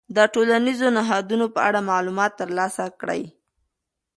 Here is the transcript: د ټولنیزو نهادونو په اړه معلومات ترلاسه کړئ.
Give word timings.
د 0.15 0.17
ټولنیزو 0.33 0.87
نهادونو 0.97 1.45
په 1.55 1.59
اړه 1.67 1.79
معلومات 1.91 2.31
ترلاسه 2.41 2.83
کړئ. 2.99 3.21